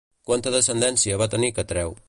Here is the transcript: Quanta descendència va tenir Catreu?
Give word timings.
Quanta 0.29 0.53
descendència 0.55 1.21
va 1.23 1.29
tenir 1.37 1.55
Catreu? 1.59 1.99